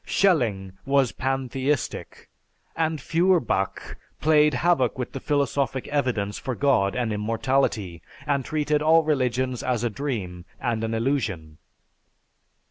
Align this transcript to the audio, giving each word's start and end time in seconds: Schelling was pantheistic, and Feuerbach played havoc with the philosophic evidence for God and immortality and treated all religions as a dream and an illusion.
Schelling 0.03 0.71
was 0.83 1.11
pantheistic, 1.11 2.27
and 2.75 2.99
Feuerbach 2.99 3.97
played 4.19 4.55
havoc 4.55 4.97
with 4.97 5.11
the 5.11 5.19
philosophic 5.19 5.87
evidence 5.89 6.39
for 6.39 6.55
God 6.55 6.95
and 6.95 7.13
immortality 7.13 8.01
and 8.25 8.43
treated 8.43 8.81
all 8.81 9.03
religions 9.03 9.61
as 9.61 9.83
a 9.83 9.91
dream 9.91 10.43
and 10.59 10.83
an 10.83 10.95
illusion. 10.95 11.59